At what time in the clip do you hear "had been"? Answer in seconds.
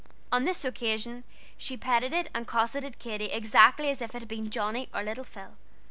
4.21-4.49